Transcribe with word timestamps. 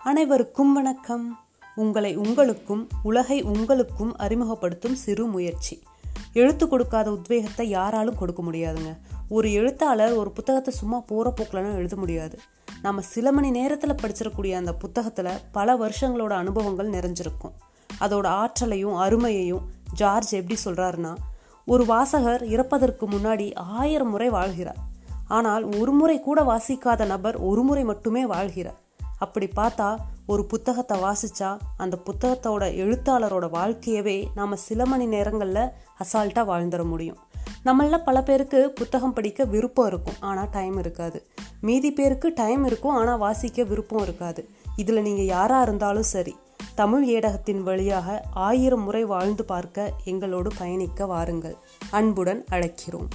அனைவருக்கும் 0.00 0.72
வணக்கம். 0.72 1.38
உங்களை 1.74 2.16
உங்களுக்கும் 2.16 2.88
உலகை 3.02 3.42
உங்களுக்கும் 3.42 4.16
அறிமுகப்படுத்தும் 4.16 4.94
சிறு 4.94 5.26
முயற்சி. 5.26 5.82
எழுத்து 6.32 6.68
கொடுக்காத 6.68 7.12
உத்வேகத்தை 7.12 7.68
யாராலும் 7.68 8.16
கொடுக்க 8.16 8.42
முடியாதுங்க. 8.42 8.96
ஒரு 9.28 9.52
எழுத்தாளர் 9.52 10.12
ஒரு 10.12 10.30
புத்தகத்தை 10.30 10.74
சும்மா 10.74 11.00
போகிற 11.00 11.34
போக்கலன்னு 11.36 11.74
எழுத 11.74 11.96
முடியாது. 11.96 12.38
நம்ம 12.82 13.00
சில 13.00 13.32
மணி 13.32 13.50
நேரத்தில் 13.50 14.00
படிச்சிடக்கூடிய 14.02 14.54
அந்த 14.54 14.74
புத்தகத்தில் 14.74 15.32
பல 15.52 15.76
வருஷங்களோட 15.76 16.30
அனுபவங்கள் 16.30 16.90
நிறைஞ்சிருக்கும். 16.90 17.56
அதோட 18.00 18.26
ஆற்றலையும் 18.26 18.94
அருமையையும் 18.94 19.70
ஜார்ஜ் 19.94 20.32
எப்படி 20.32 20.60
சொல்கிறாருன்னா 20.64 21.14
ஒரு 21.66 21.84
வாசகர் 21.84 22.44
இறப்பதற்கு 22.44 23.08
முன்னாடி 23.08 23.54
ஆயிரம் 23.54 24.10
முறை 24.10 24.30
வாழ்கிறார். 24.30 24.82
ஆனால் 25.28 25.64
ஒரு 25.80 25.92
முறை 25.92 26.20
கூட 26.20 26.42
வாசிக்காத 26.42 27.06
நபர் 27.06 27.36
ஒரு 27.36 27.62
முறை 27.62 27.84
மட்டுமே 27.84 28.26
வாழ்கிறார். 28.26 28.86
அப்படி 29.18 29.48
பார்த்தா 29.56 29.96
ஒரு 30.26 30.44
புத்தகத்தை 30.44 30.96
வாசிச்சா 31.00 31.58
அந்த 31.76 31.98
புத்தகத்தோட 32.04 32.64
எழுத்தாளரோட 32.84 33.46
வாழ்க்கையவே 33.52 34.26
நாம் 34.34 34.56
சில 34.56 34.86
மணி 34.86 35.06
நேரங்களில் 35.06 35.70
அசால்ட்டாக 36.04 36.50
வாழ்ந்துட 36.52 36.84
முடியும். 36.84 37.18
நம்மள 37.64 37.98
பல 38.04 38.22
பேருக்கு 38.22 38.70
புத்தகம் 38.70 39.12
படிக்க 39.12 39.44
விருப்பம் 39.44 39.86
இருக்கும் 39.86 40.18
ஆனால் 40.20 40.50
டைம் 40.50 40.78
இருக்காது. 40.78 41.26
மீதி 41.60 41.92
பேருக்கு 41.92 42.32
டைம் 42.34 42.64
இருக்கும் 42.64 42.94
ஆனால் 42.94 43.18
வாசிக்க 43.18 43.64
விருப்பம் 43.64 44.02
இருக்காது. 44.02 44.48
இதில் 44.76 45.02
நீங்கள் 45.02 45.32
யாராக 45.36 45.62
இருந்தாலும் 45.62 46.10
சரி 46.14 46.36
தமிழ் 46.74 47.04
ஏடகத்தின் 47.08 47.62
வழியாக 47.62 48.24
ஆயிரம் 48.32 48.82
முறை 48.82 49.04
வாழ்ந்து 49.04 49.44
பார்க்க 49.44 49.92
எங்களோடு 50.04 50.50
பயணிக்க 50.58 51.06
வாருங்கள். 51.06 51.56
அன்புடன் 51.90 52.44
அழைக்கிறோம். 52.50 53.08